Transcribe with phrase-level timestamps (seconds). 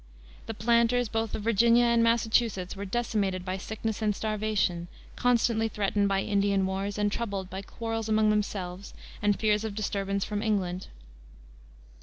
[0.47, 6.07] The planters both of Virginia and Massachusetts were decimated by sickness and starvation, constantly threatened
[6.09, 10.87] by Indian wars, and troubled by quarrels among themselves and fears of disturbance from England.